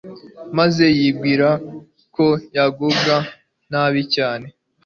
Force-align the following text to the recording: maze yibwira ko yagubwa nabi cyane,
maze 0.57 0.85
yibwira 0.97 1.49
ko 2.15 2.25
yagubwa 2.57 3.15
nabi 3.71 4.01
cyane, 4.15 4.47